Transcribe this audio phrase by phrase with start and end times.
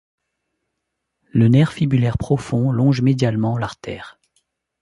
[1.29, 4.19] Le nerf fibulaire profond longe médialement l'artère.